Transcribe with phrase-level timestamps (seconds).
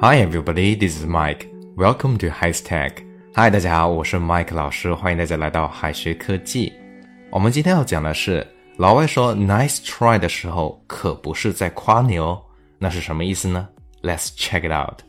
[0.00, 1.48] Hi everybody, this is Mike.
[1.76, 2.92] Welcome to High Tech.
[3.34, 6.72] Hi，大家好，我是 Mike 老师，欢迎大家来到海学科技。
[7.30, 8.46] 我们今天要讲的是，
[8.76, 12.40] 老外说 “nice try” 的时候，可不是在夸你哦。
[12.78, 13.68] 那是什么意思呢？
[14.02, 15.00] Let's check it out.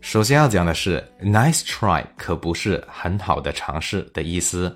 [0.00, 4.74] 首先要讲的是，“nice try” 可不是很好的尝试的意思。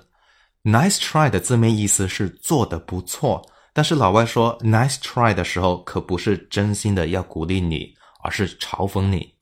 [0.63, 3.45] “Nice try” 的字面意思是做的不错。
[3.75, 7.93] 但是老外说 nice try 的时候，可不是真心的要鼓励你，
[8.23, 9.33] 而是嘲讽你。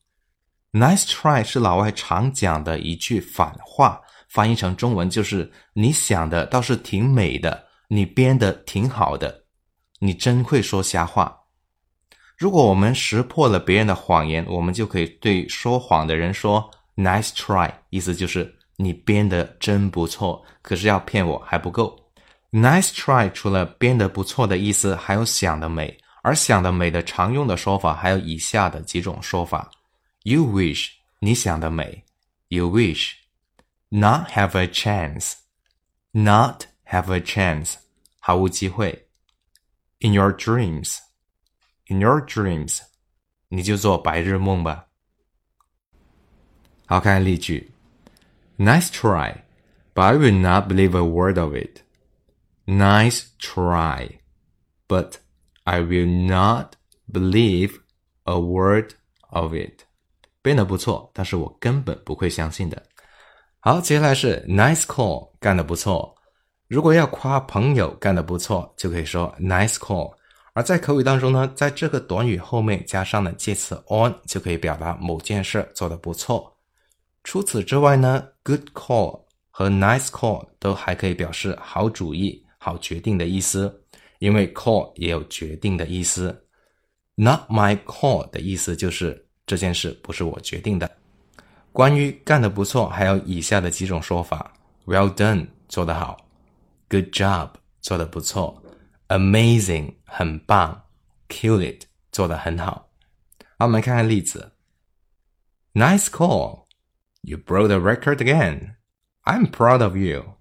[0.72, 9.44] nice try 是老外常讲的一句反话，翻译成中文就是你想的倒是挺美的，你编的挺好的，
[9.98, 11.38] 你真会说瞎话。
[12.38, 21.98] 如果我们识破了别人的谎言，我们就可以对说谎的人说 nice try，意思就是你编的真不错，可是要骗我还不够。
[22.50, 25.98] Nice try，除了编得不错的意思，还有想得美。
[26.24, 29.68] 而想得美的常用的说法还有以下的几种说法
[30.22, 32.04] ：You wish，你想得美
[32.48, 37.74] ；You wish，not have a chance，not have a chance，
[38.20, 39.08] 毫无机会
[39.98, 42.78] ；In your dreams，in your dreams，
[43.48, 44.86] 你就做白日梦吧。
[46.86, 47.71] 好，看例句
[48.61, 54.19] ：Nice try，but I will not believe a word of it。Nice try,
[54.87, 55.13] but
[55.63, 56.73] I will not
[57.11, 57.79] believe
[58.23, 58.93] a word
[59.29, 59.85] of it.
[60.41, 62.81] 编得不错，但是我根本不会相信的。
[63.59, 66.15] 好，接下来是 nice call，干得不错。
[66.67, 70.13] 如果要夸朋友干得不错，就可以说 nice call。
[70.53, 76.57] 而在口语当中呢，在这个短语后面加上了介词 on，就可以表达某件事做得不错。
[77.24, 82.44] 除此之外呢，good call 和 nice call 都还可以表示好主意。
[82.64, 83.82] 好决定的意思，
[84.20, 86.46] 因为 call 也有决定的意思。
[87.16, 90.88] Not my call 的意思就是这件事不是我决定的。
[91.72, 94.52] 关于干得不错，还有以下的几种说法
[94.86, 96.24] ：Well done，做得好
[96.88, 98.62] ；Good job，做得不错
[99.08, 100.84] ；Amazing，很棒
[101.28, 102.90] ；Kill it，做得很好。
[103.58, 104.52] 好，我们看看例子
[105.74, 106.61] ：Nice call
[107.23, 108.75] call，You broke the record again.
[109.25, 110.35] I'm proud of you.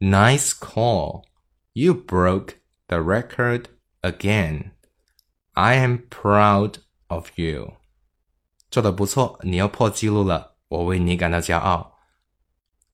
[0.00, 1.24] Nice call.
[1.72, 3.68] You broke the record
[4.02, 4.72] again.
[5.54, 7.74] I am proud of you.
[8.70, 11.98] 做的不错，你又破纪录了，我为你感到骄傲。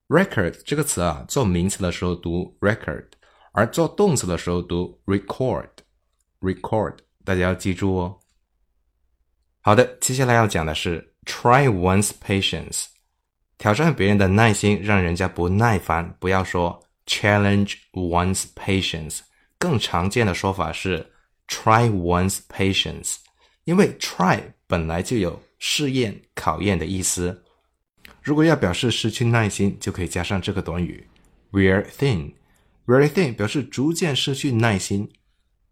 [0.08, 3.08] Record 这个词啊，做名词的时候读 record，
[3.52, 8.20] 而做动词的时候读 record。record，大家要记住哦。
[9.60, 12.85] 好的，接下来要讲的是 try one's patience，
[13.59, 16.15] 挑战别人的耐心，让人家不耐烦。
[16.19, 16.81] 不要说。
[17.07, 19.19] challenge one's patience，
[19.57, 21.13] 更常见的说法是
[21.47, 23.15] try one's patience，
[23.63, 27.45] 因为 try 本来就有试验、考验的意思。
[28.21, 31.07] 如果要表示失去耐心，就可以加上这个短语
[31.53, 32.33] wear thin。
[32.87, 35.09] wear thin 表示逐渐失去耐心。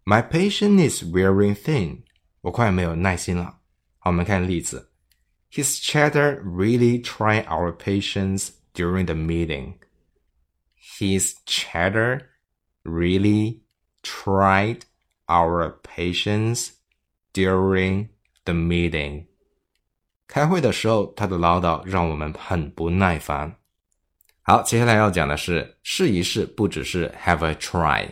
[0.06, 1.98] My patience is wearing thin。
[2.40, 3.58] 我快没有耐心了。
[3.98, 4.90] 好，我们看例子。
[5.55, 9.73] His chatter really tried our patience during the meeting.
[10.97, 12.29] His chatter
[12.83, 13.61] really
[14.01, 14.83] tried
[15.27, 16.69] our patience
[17.33, 18.07] during
[18.45, 19.25] the meeting.
[20.25, 23.57] 开会的时候，他的唠叨让我们很不耐烦。
[24.43, 28.09] 好，接下来要讲的是试一试，不只是 have a try。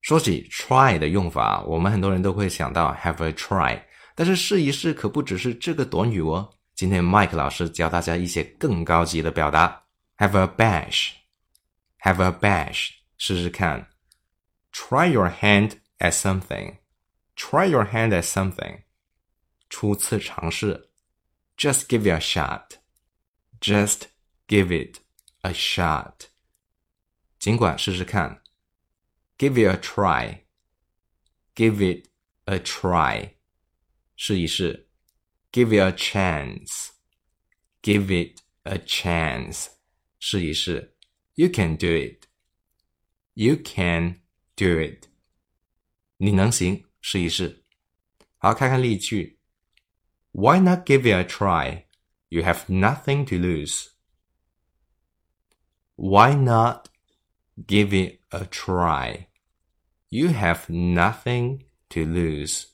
[0.00, 3.82] 说起 try 的用法，我们很多人都会想到 have a try，
[4.14, 6.48] 但是试一试可不只是这个短语哦。
[6.80, 9.84] 今天 Mike 老师教大家一些更高级的表达，
[10.18, 13.90] have a bash。have a bash，试试看。
[14.72, 16.78] Try your hand at something.
[17.34, 18.82] Try your hand at something.
[19.68, 20.90] 初次尝试。
[21.56, 22.78] Just give it a shot.
[23.60, 24.02] Just
[24.46, 25.00] give it
[25.40, 26.26] a shot.
[27.38, 28.42] 尽管试试看。
[29.38, 30.40] Give it a try.
[31.54, 32.08] Give it
[32.44, 33.30] a try.
[34.16, 34.88] 试一试。
[35.52, 36.90] Give it a chance.
[37.82, 39.68] Give it a chance.
[40.18, 40.96] 试一试。
[41.36, 42.26] you can do it.
[43.34, 44.22] You can
[44.56, 45.08] do it.
[46.16, 47.64] 你能行，试一试。
[48.38, 49.38] 好，看看例句。
[50.32, 51.84] Why not give it a try?
[52.28, 53.88] You have nothing to lose.
[55.96, 56.88] Why not
[57.56, 59.26] give it a try?
[60.08, 62.68] You have nothing to lose.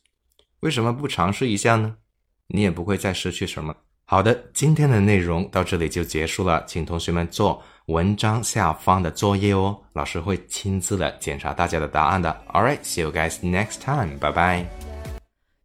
[0.61, 1.99] 为什么不尝试一下呢？
[2.48, 3.76] 你也不会再失去什么。
[4.06, 12.30] 好的，今天的内容到这里就结束了，请同学们做文章下方的作业哦，老师会亲自的检查大家的答案的。
[12.54, 14.18] All right, see you guys next time.
[14.18, 14.66] Bye bye.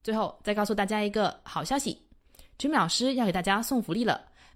[0.03, 2.03] 最后再告诉大家一个好消息
[2.59, 4.21] ，Jimmy 老师要给大家送福利了，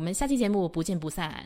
[0.00, 1.44] 我们下期节目不见不散。